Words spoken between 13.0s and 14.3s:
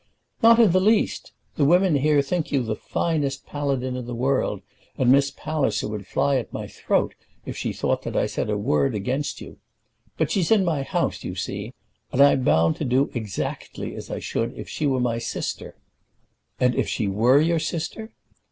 exactly as I